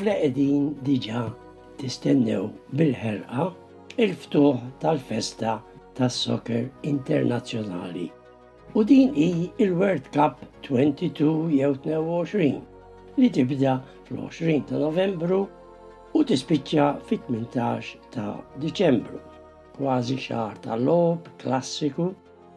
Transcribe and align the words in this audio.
ħafna 0.00 0.12
qegħdin 0.18 0.68
diġà 0.84 1.22
tistennew 1.80 2.44
bil-ħerqa 2.80 3.48
il-ftuħ 4.04 4.60
tal-festa 4.84 5.56
tas 5.98 6.14
soccer 6.28 6.62
internazzjonali. 6.90 8.04
U 8.74 8.82
din 8.92 9.10
hi 9.24 9.50
il-World 9.66 10.08
Cup 10.14 10.40
22 10.64 11.52
jew 11.58 11.74
22 11.84 12.62
li 13.20 13.28
tibda 13.38 13.74
fl-20 14.06 14.64
ta' 14.70 14.80
Novembru 14.84 15.42
u 16.16 16.24
tispiċċa 16.30 16.86
fit-18 17.10 18.08
ta' 18.16 18.32
Diċembru. 18.64 19.20
Kważi 19.76 20.16
xahar 20.24 20.56
tal-lob 20.64 21.28
klassiku 21.44 22.08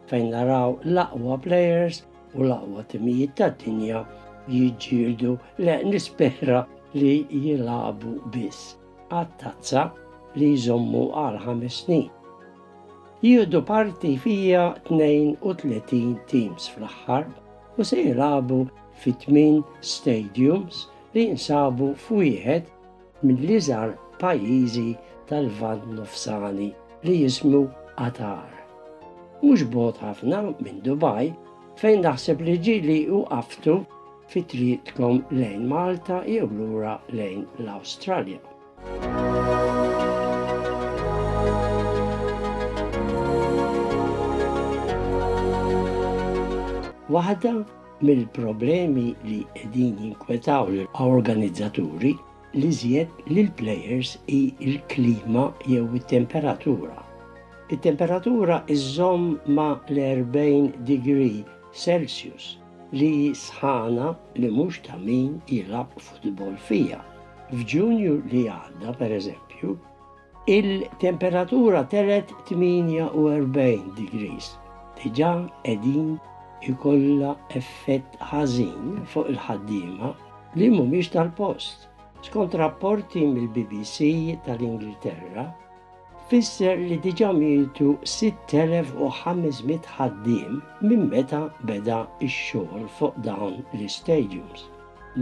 fejn 0.08 0.30
naraw 0.32 0.78
l-aqwa 0.94 1.36
players 1.48 2.00
u 2.32 2.48
l-aqwa 2.48 2.86
timijiet 2.94 3.36
tad-dinja 3.42 4.06
jiġġieldu 4.48 5.36
le 5.66 5.82
nispera 5.92 6.64
li 6.98 7.12
jilabu 7.44 8.12
biss, 8.32 8.60
għattazza 9.20 9.80
li 10.40 10.48
jżommu 10.54 11.00
għal 11.22 11.38
ħames 11.44 11.78
snin. 11.84 12.10
Jieħdu 13.24 13.62
parti 13.70 14.12
fija 14.24 14.62
32 14.90 16.12
teams 16.32 16.66
fl-aħħar 16.74 17.26
u 17.82 17.86
se 17.90 17.98
jilabu 18.04 18.60
fit 19.02 19.26
stadiums 19.90 20.84
li 21.16 21.26
jinsabu 21.30 21.90
f'wieħed 22.04 22.68
mill-iżar 23.30 23.96
pajjiżi 24.22 24.88
tal 25.32 25.48
vand 25.58 25.82
Nofsani 25.98 26.70
li 27.02 27.14
jismu 27.24 27.64
Qatar. 27.98 28.50
Mhux 29.42 29.64
bot 29.74 29.96
ħafna 30.04 30.44
minn 30.62 30.80
Dubai 30.86 31.32
fejn 31.80 32.04
naħseb 32.06 32.40
li 32.46 32.58
ġili 32.68 33.00
u 33.16 33.24
qaftu 33.30 33.80
fitriqkom 34.32 35.16
lejn 35.40 35.62
Malta 35.74 36.18
jew 36.34 36.46
lura 36.58 36.94
lejn 37.18 37.42
l-Awstralja. 37.64 38.40
Waħda 47.14 47.50
mill-problemi 48.08 49.06
li 49.30 49.40
edin 49.64 49.90
jinkwetaw 50.04 50.68
l-organizzaturi 50.74 52.14
li 52.60 52.70
zjed 52.78 53.10
l-players 53.34 54.14
i 54.40 54.42
il-klima 54.68 55.44
jew 55.72 55.84
il-temperatura. 55.98 56.96
Il-temperatura 57.72 58.56
iżżomm 58.70 59.38
ma 59.46 59.68
l-40 59.88 60.76
degree 60.92 61.44
Celsius 61.72 62.58
li 62.98 63.08
sħana 63.38 64.10
li 64.38 64.48
mhux 64.56 64.76
ta' 64.86 64.98
min 65.04 65.30
jilab 65.50 65.90
futbol 66.04 66.54
fija. 66.68 67.00
f'Junior 67.54 68.20
li 68.30 68.42
għadda, 68.50 68.92
per 69.00 69.12
eżempju, 69.18 69.74
il-temperatura 70.54 71.82
teret 71.94 72.30
48 72.50 73.90
degrees. 73.98 74.46
Diġa 75.00 75.32
edin 75.74 76.14
ikolla 76.72 77.34
effett 77.60 78.14
ħażin 78.30 79.02
fuq 79.12 79.32
il-ħaddima 79.34 80.12
li 80.56 80.70
mhumiex 80.72 81.10
tal-post. 81.16 81.90
Skont 82.28 82.54
rapporti 82.62 83.26
mill-BBC 83.26 84.38
tal-Ingilterra, 84.46 85.48
fisser 86.32 86.76
li 86.88 86.96
diġa 87.04 87.28
mietu 87.38 87.86
6500 88.10 89.88
ħaddim 89.96 90.54
minn 90.90 91.02
meta 91.14 91.40
beda 91.70 91.96
ix-xogħol 92.26 92.86
fuq 92.98 93.18
dawn 93.26 93.58
l-stadiums. 93.78 94.60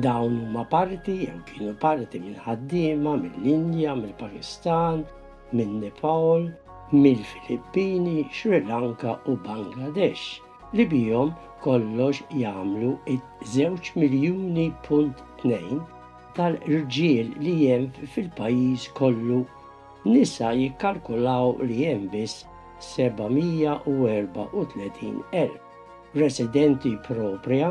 Dawn 0.04 0.36
huma 0.44 0.62
parti 0.74 1.14
jew 1.24 1.32
kienu 1.48 1.72
parti 1.84 2.20
minn 2.26 2.38
ħaddiema 2.44 3.16
mill-Indja, 3.22 3.96
mill-Pakistan, 4.02 5.02
minn 5.58 5.74
Nepal, 5.82 6.46
mill-Filippini, 6.92 8.14
Sri 8.38 8.62
Lanka 8.70 9.16
u 9.26 9.34
Bangladesh 9.46 10.38
li 10.78 10.86
bijom 10.94 11.34
kollox 11.66 12.22
jagħmlu 12.44 12.92
it-żewġ 13.16 13.90
miljuni 14.04 14.68
punt 14.86 15.18
tnejn 15.42 15.82
tal-irġiel 16.38 17.34
li 17.42 17.56
jem 17.66 17.90
fil-pajis 18.14 18.86
kollu 18.98 19.42
nisa 20.10 20.50
jikkalkulaw 20.52 21.52
li 21.68 21.76
hemm 21.86 22.08
biss 22.10 22.46
734,000 22.80 25.50
residenti 26.20 26.90
propria 27.08 27.68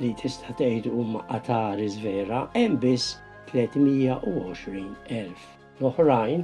li 0.00 0.10
tista' 0.22 0.52
tgħid 0.58 0.84
huma 0.92 1.20
qatari 1.30 1.86
vera 2.04 2.40
hemm 2.58 2.74
biss 2.82 3.04
320,000. 3.54 5.40
L-oħrajn 5.80 6.40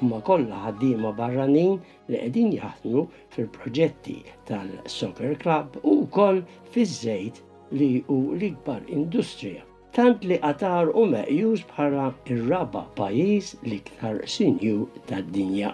huma 0.00 0.18
kollha 0.30 0.56
ħaddiema 0.64 1.10
barranin 1.20 1.74
li 2.08 2.16
qegħdin 2.22 2.50
jaħdmu 2.56 3.00
fil-proġetti 3.36 4.16
tal-soccer 4.48 5.32
club 5.44 5.68
u 5.92 6.00
koll 6.16 6.40
fiż-żejt 6.72 7.36
li 7.76 7.92
hu 8.08 8.22
l-ikbar 8.36 8.80
industrija 9.00 9.62
tant 9.96 10.24
li 10.30 10.36
qatar 10.42 10.90
u 11.00 11.04
meqjus 11.12 11.62
bħala 11.72 12.02
ir-raba 12.32 12.80
pajis 12.98 13.48
ktar 13.88 14.18
sinju 14.34 14.74
tad-dinja. 15.06 15.70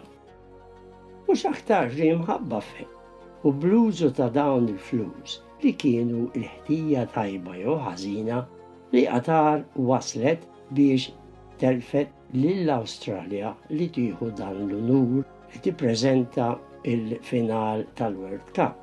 U 1.28 1.34
aktar 1.50 1.90
li 1.98 2.06
mħabba 2.20 2.60
fe, 2.68 2.86
u 3.46 3.52
bluzu 3.64 4.08
ta' 4.20 4.30
dawn 4.38 4.70
il-flus 4.72 5.34
li 5.64 5.72
kienu 5.82 6.22
l 6.32 6.44
ħtija 6.54 7.02
tajba 7.18 7.58
jew 7.60 7.74
ħażina 7.88 8.38
li 8.94 9.04
qatar 9.10 9.66
waslet 9.90 10.48
biex 10.78 11.10
telfet 11.64 12.08
lill-Awstralja 12.40 13.52
li 13.74 13.90
tieħu 13.98 14.30
dan 14.40 14.64
l-unur 14.64 15.20
li 15.52 15.62
tippreżenta 15.68 16.48
il-final 16.94 17.84
tal-World 18.00 18.48
Cup. 18.60 18.80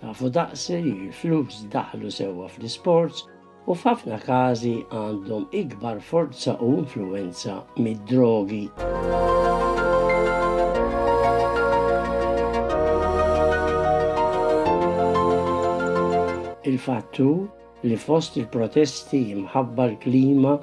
Ta 0.00 0.12
fu 0.18 0.28
daqsir 0.40 0.84
il-flus 0.92 1.64
daħlu 1.72 2.12
sewwa 2.20 2.52
fl-sports 2.56 3.26
u 3.68 3.74
f'ħafna 3.78 4.16
każi 4.24 4.68
għandhom 4.98 5.42
ikbar 5.56 5.98
forza 6.04 6.52
u 6.66 6.70
influenza 6.82 7.56
mid-drogi. 7.86 8.60
Il-fattu 16.70 17.28
li 17.84 18.00
fost 18.06 18.40
il-protesti 18.42 19.20
imħabba 19.36 19.90
l-klima 19.92 20.56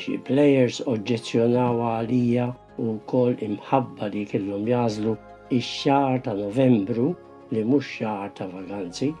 xi 0.00 0.18
players 0.30 0.80
oġġezzjonaw 0.94 1.78
għalija 1.92 2.48
u 2.88 2.96
kol 3.14 3.36
imħabba 3.52 4.10
li 4.16 4.26
kellhom 4.34 4.66
jażlu 4.74 5.14
ix-xahar 5.62 6.24
ta' 6.26 6.36
Novembru 6.42 7.12
li 7.54 7.62
mhux 7.70 7.94
xahar 8.00 8.34
ta' 8.34 8.50
vaganzi 8.58 9.12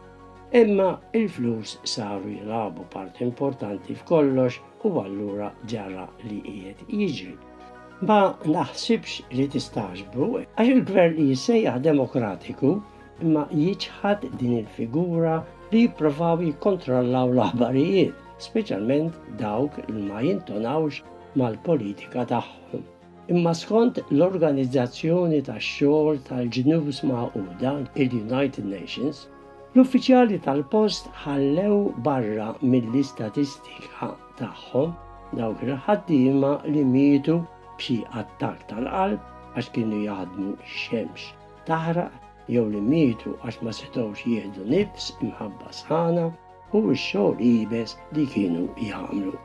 Imma 0.50 0.98
il-flus 1.12 1.76
saru 1.84 2.30
jilabu 2.30 2.84
part 2.92 3.18
importanti 3.24 3.94
f'kollox 3.98 4.54
u 4.88 4.92
allura 5.04 5.48
ġara 5.72 6.06
li 6.28 6.38
qiegħed 6.46 6.94
jiġri. 6.98 7.34
Ma 8.10 8.16
naħsibx 8.54 9.26
li 9.36 9.44
tistaġbu 9.54 10.28
għax 10.38 10.70
il-gvern 10.72 11.18
li 11.18 11.26
jisejja 11.32 11.74
demokratiku 11.88 12.70
imma 13.28 13.44
jiġħad 13.58 14.24
din 14.44 14.56
il-figura 14.62 15.36
li 15.74 15.84
jiprofaw 15.84 16.40
jikontrollaw 16.48 17.28
l-aħbarijiet, 17.36 18.16
speċjalment 18.48 19.20
dawk 19.44 19.76
li 19.92 20.06
ma 20.08 20.22
jintonawx 20.30 21.02
mal-politika 21.42 22.24
tagħhom. 22.32 22.88
Imma 23.36 23.52
skont 23.64 24.00
l-organizzazzjoni 24.08 25.44
tax 25.50 25.72
xogħol 25.76 26.24
tal-ġnus 26.32 27.04
Maquda, 27.12 27.80
il-United 28.06 28.76
Nations, 28.76 29.26
L-uffiċjali 29.78 30.36
tal-post 30.44 31.04
ħallew 31.24 31.74
barra 32.06 32.46
mill-istatistika 32.70 34.06
tagħhom 34.40 34.94
dawk 35.40 35.60
il-ħaddiema 35.66 36.48
li 36.72 36.82
mietu 36.94 37.36
b'xi 37.82 37.98
attak 38.22 38.64
tal-qalb 38.72 39.28
għax 39.60 39.68
kienu 39.76 40.00
jaħdmu 40.08 40.56
xemx 40.72 41.54
taħraq 41.70 42.50
jew 42.56 42.64
li 42.72 42.82
mietu 42.88 43.36
għax 43.46 43.62
ma 43.68 43.76
setgħux 43.80 44.26
jieħdu 44.32 44.66
nifs 44.74 45.08
imħabba 45.28 45.70
sħana 45.80 46.26
u 46.32 46.82
x-xogħol 46.82 47.38
ibes 47.52 47.94
li 48.18 48.26
kienu 48.34 48.66
jagħmlu. 48.88 49.36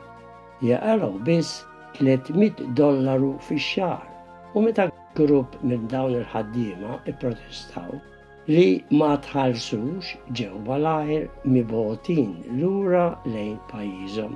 Jaqalgħu 0.72 1.22
biss 1.28 1.60
300 2.02 2.72
dollaru 2.82 3.30
fix-xahar 3.50 4.08
u 4.58 4.66
meta 4.66 4.90
grupp 5.22 5.54
minn 5.62 5.86
dawn 5.94 6.16
il-ħaddiema 6.24 6.98
ipprotestaw 7.12 8.00
li 8.48 8.84
ma 8.92 9.14
tħallsux 9.24 10.08
ġewwa 10.36 10.76
l-ajr 10.80 11.28
mibotin 11.52 12.34
lura 12.60 13.04
lejn 13.24 13.54
pajjiżhom. 13.70 14.34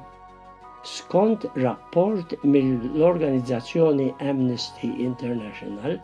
Skont 0.89 1.45
rapport 1.61 2.33
mill-organizzazzjoni 2.45 4.07
Amnesty 4.31 4.89
International 5.09 5.99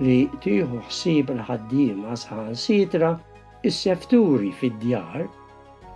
li 0.00 0.18
tieħu 0.42 0.80
ħsieb 0.88 1.30
l-ħaddiema 1.36 2.16
sħan 2.18 2.56
sitra 2.58 3.12
is-sefturi 3.62 4.50
fid-djar 4.60 5.28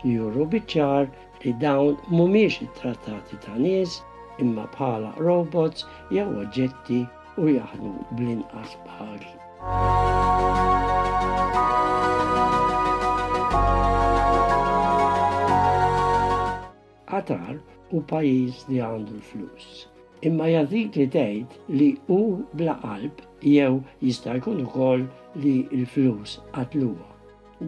juru 0.05 0.47
biċċar 0.55 1.11
li 1.45 1.53
dawn 1.61 1.99
mhumiex 2.13 2.63
it-trattati 2.69 3.41
ta' 3.45 3.59
nies 3.59 3.99
imma 4.39 4.69
bħala 4.77 5.11
robots 5.19 5.85
jew 6.15 6.29
oġġetti 6.45 7.03
u 7.43 7.51
jaħdmu 7.57 7.95
bl-inqas 8.17 8.77
you. 9.19 10.70
Qatar 17.21 17.59
u 17.97 18.01
pajjiż 18.11 18.61
li 18.71 18.77
għandu 18.85 19.15
l-flus. 19.17 19.65
Imma 20.29 20.47
jadik 20.53 20.95
li 21.01 21.05
tgħid 21.17 21.57
li 21.81 21.89
hu 22.07 22.19
bla 22.61 22.77
qalb 22.85 23.19
jew 23.55 23.75
jista' 24.07 24.37
jkun 24.39 24.63
ukoll 24.67 25.03
li 25.43 25.53
l-flus 25.81 26.37
qatluha. 26.57 27.09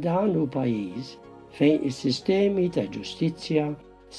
Dan 0.06 0.32
hu 0.38 0.46
pajjiż 0.56 1.10
fejn 1.58 1.84
is-sistemi 1.90 2.64
ta' 2.78 2.87
ġustizzja, 2.96 3.66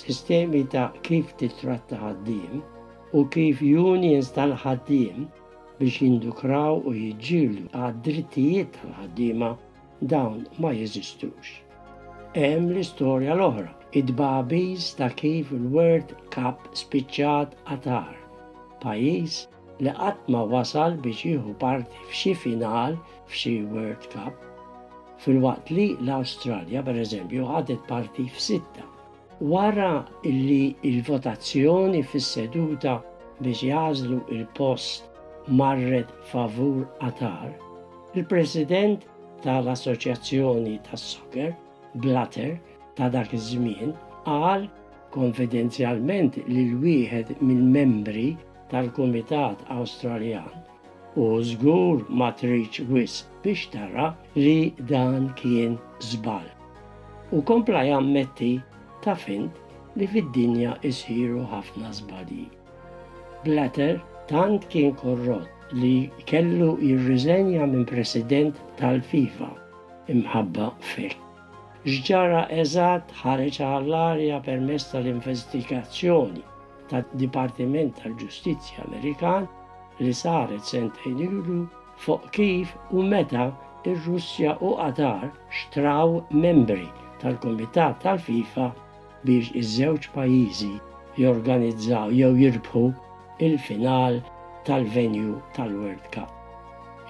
sistemi 0.03 0.62
ta' 0.75 0.85
kif 1.09 1.33
titratta 1.41 2.01
ħaddiem 2.03 2.62
u 3.18 3.25
kif 3.38 3.65
unions 3.88 4.30
tal-ħaddiem 4.38 5.27
biex 5.80 5.97
jindukraw 6.06 6.77
u 6.91 6.95
jġilu 7.06 7.65
għad-drittijiet 7.88 8.75
tal-ħaddiema 8.83 9.51
dawn 10.15 10.45
ma 10.59 10.75
jeżistux. 10.83 11.57
Hemm 12.38 12.75
l-istorja 12.75 13.33
l-oħra 13.39 13.80
id-babiz 14.00 14.86
ta' 15.00 15.10
kif 15.18 15.50
il-World 15.56 16.13
Cup 16.36 16.63
spiċċat 16.80 17.51
għatar, 17.74 18.16
pajis 18.84 19.36
li 19.84 19.94
għatma 20.06 20.42
wasal 20.54 20.95
biex 21.04 21.25
jieħu 21.28 21.54
parti 21.63 22.00
f'xi 22.10 22.34
final 22.45 22.98
f'xi 23.28 23.60
World 23.74 24.07
Cup, 24.16 24.36
fil-waqt 25.25 25.72
li 25.78 25.86
l 26.00 26.10
australia 26.18 26.81
per 26.88 26.98
eżempju 27.04 27.45
għadet 27.57 27.86
parti 27.92 28.25
f'sitta. 28.34 28.88
Wara 29.54 29.92
li 30.25 30.74
il-votazzjoni 30.90 32.01
fis-seduta 32.10 32.95
biex 33.45 33.62
jażlu 33.69 34.22
il-post 34.40 35.06
marret 35.60 36.10
favur 36.31 36.86
Qatar, 37.01 37.51
il-President 38.18 39.06
tal-Assoċjazzjoni 39.45 40.80
tas-Soccer, 40.90 41.51
Blatter, 42.01 42.56
ta' 42.95 43.10
dak 43.10 43.34
iż-żmien 43.38 43.94
qal 44.25 44.62
konfidenzjalment 45.16 46.38
lil 46.54 46.72
wieħed 46.84 47.31
mill-membri 47.48 48.25
tal-Kumitat 48.74 49.62
Awstraljan 49.75 50.54
u 51.24 51.28
żgur 51.50 52.04
ma 52.22 52.30
triċ 52.42 52.86
wis 52.94 53.16
biex 53.44 53.66
tara 53.74 54.06
li 54.38 54.74
dan 54.92 55.31
kien 55.42 55.75
żball. 56.10 56.48
U 57.36 57.42
kompla 57.50 57.81
jammetti 57.90 58.51
ta' 59.06 59.18
fint 59.25 59.62
li 59.98 60.07
fid-dinja 60.13 60.78
isiru 60.92 61.44
ħafna 61.54 61.92
żbali. 62.01 62.45
Blatter 63.45 64.00
tant 64.30 64.69
kien 64.74 64.94
korrot 65.01 65.50
li 65.74 65.95
kellu 66.30 66.74
jirriżenja 66.81 67.68
minn 67.74 67.90
president 67.94 68.62
tal-FIFA 68.81 69.51
imħabba 70.18 70.72
fek 70.95 71.19
xġara 71.83 72.41
eżatt 72.63 73.09
ħareġ 73.21 73.57
għall-arja 73.69 74.35
permess 74.45 74.85
tal-investigazzjoni 74.91 76.39
tad-Dipartiment 76.91 77.97
tal-Ġustizzja 78.00 78.85
Amerikan 78.85 79.47
li 80.00 80.13
saret 80.19 80.63
sentejn 80.69 81.18
ilu 81.25 81.57
fuq 82.06 82.30
kif 82.38 82.69
u 82.95 83.01
meta 83.13 83.50
ir-Russja 83.91 84.53
u 84.63 84.71
Qatar 84.80 85.25
xtraw 85.57 86.15
membri 86.45 86.88
tal-Komitat 87.25 88.00
tal-FIFA 88.06 88.69
biex 89.27 89.51
iż-żewġ 89.63 90.07
pajjiżi 90.15 90.71
jorganizzaw 91.25 92.13
jew 92.21 92.31
jirbħu 92.45 92.85
il-final 93.50 94.21
tal-venju 94.71 95.35
tal-World 95.59 96.07
Cup. 96.15 96.31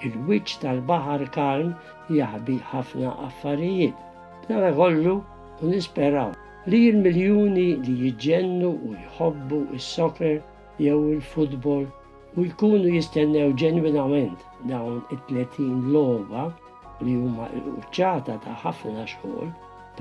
Il-wiċ 0.02 0.58
tal-Bahar 0.66 1.28
Kalm 1.38 1.70
jaħbi 2.18 2.58
ħafna 2.72 3.14
affarijiet 3.28 4.02
Nara 4.50 4.70
kollu 4.78 5.14
u 5.62 5.68
nisperaw 5.72 6.30
li 6.70 6.78
il-miljoni 6.88 7.68
li 7.84 7.92
jġennu 8.24 8.70
u 8.86 8.90
jħobbu 9.04 9.60
il-soccer 9.76 10.34
jew 10.86 10.96
il-futbol 11.12 11.86
u 12.40 12.44
jkunu 12.48 12.90
jistennew 12.96 13.54
ġenwinament 13.62 14.42
dawn 14.72 14.98
il 15.16 15.22
30 15.30 15.88
loba 15.96 16.42
li 17.06 17.14
huma 17.22 17.48
l-uċċata 17.62 18.36
ta' 18.48 18.58
ħafna 18.66 19.06
xogħol, 19.14 19.48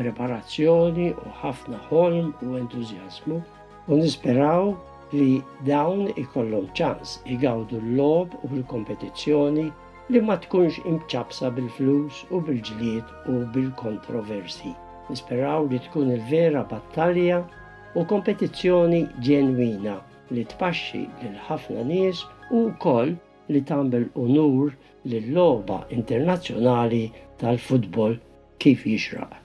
preparazzjoni 0.01 1.09
u 1.27 1.31
ħafna 1.39 1.79
ħolm 1.87 2.27
u 2.49 2.59
entużjażmu 2.65 3.37
u 3.37 4.01
nisperaw 4.03 4.69
li 5.15 5.29
dawn 5.71 6.07
ikollhom 6.25 6.67
ċans 6.81 7.15
igawdu 7.37 7.79
l-lob 7.85 8.35
u 8.43 8.51
l-kompetizzjoni 8.57 9.69
li 10.13 10.21
ma 10.21 10.35
tkunx 10.37 10.77
imċabsa 10.89 11.49
bil-flus 11.55 12.19
u 12.29 12.41
bil 12.45 12.59
ġliet 12.67 13.09
u 13.33 13.37
bil-kontroversi. 13.55 14.69
Nisperaw 15.09 15.65
li 15.71 15.79
tkun 15.87 16.11
il-vera 16.13 16.61
battalja 16.69 17.39
u 17.97 18.03
kompetizzjoni 18.11 19.01
ġenwina 19.27 19.97
li 20.35 20.45
tpaxxi 20.53 21.03
lil 21.23 21.33
ħafna 21.49 21.87
nies 21.89 22.21
u 22.59 22.67
koll 22.85 23.15
li 23.49 23.63
tambel 23.73 24.05
unur 24.27 24.77
lil-loba 25.09 25.81
internazzjonali 25.97 27.03
tal-futbol 27.41 28.19
kif 28.61 28.85
jixraq. 28.93 29.41